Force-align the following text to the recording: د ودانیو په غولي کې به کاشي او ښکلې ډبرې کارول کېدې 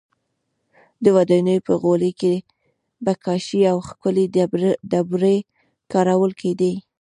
د 1.03 1.05
ودانیو 1.15 1.65
په 1.67 1.73
غولي 1.81 2.11
کې 2.21 2.35
به 3.03 3.13
کاشي 3.25 3.59
او 3.71 3.77
ښکلې 3.87 4.25
ډبرې 4.91 5.37
کارول 5.91 6.31
کېدې 6.41 6.73